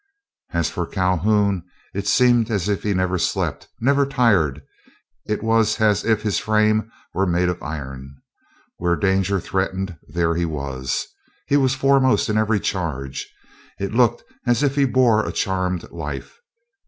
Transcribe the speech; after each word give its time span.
As 0.51 0.67
for 0.71 0.87
Calhoun, 0.87 1.61
it 1.93 2.07
seemed 2.07 2.49
as 2.49 2.67
if 2.67 2.81
he 2.81 2.91
never 2.95 3.19
slept, 3.19 3.67
never 3.79 4.03
tired. 4.07 4.63
It 5.27 5.43
was 5.43 5.79
as 5.79 6.03
if 6.03 6.23
his 6.23 6.39
frame 6.39 6.91
were 7.13 7.27
made 7.27 7.49
of 7.49 7.61
iron. 7.61 8.15
Where 8.77 8.95
danger 8.95 9.39
threatened 9.39 9.95
there 10.07 10.33
he 10.33 10.43
was. 10.45 11.05
He 11.45 11.55
was 11.55 11.75
foremost 11.75 12.29
in 12.31 12.37
every 12.39 12.59
charge. 12.59 13.31
It 13.79 13.93
looked 13.93 14.23
as 14.47 14.63
if 14.63 14.73
he 14.73 14.85
bore 14.85 15.23
a 15.23 15.31
charmed 15.31 15.91
life. 15.91 16.39